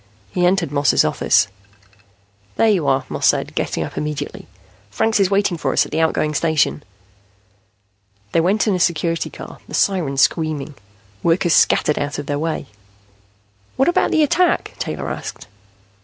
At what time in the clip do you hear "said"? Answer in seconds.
3.27-3.53